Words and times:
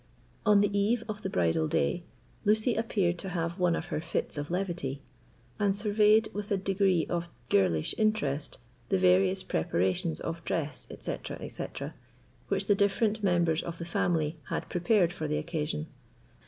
On 0.47 0.61
the 0.61 0.75
eve 0.75 1.03
of 1.07 1.21
the 1.21 1.29
bridal 1.29 1.67
day, 1.67 2.01
Lucy 2.43 2.73
appeared 2.73 3.19
to 3.19 3.29
have 3.29 3.59
one 3.59 3.75
of 3.75 3.85
her 3.93 4.01
fits 4.01 4.35
of 4.35 4.49
levity, 4.49 5.03
and 5.59 5.75
surveyed 5.75 6.27
with 6.33 6.49
a 6.49 6.57
degree 6.57 7.05
of 7.07 7.27
girlish 7.51 7.93
interest 7.99 8.57
the 8.89 8.97
various 8.97 9.43
preparations 9.43 10.19
of 10.19 10.43
dress, 10.43 10.87
etc., 10.89 11.37
etc., 11.39 11.93
which 12.47 12.65
the 12.65 12.73
different 12.73 13.21
members 13.23 13.61
of 13.61 13.77
the 13.77 13.85
family 13.85 14.39
had 14.49 14.67
prepared 14.69 15.13
for 15.13 15.27
the 15.27 15.37
occasion. 15.37 15.85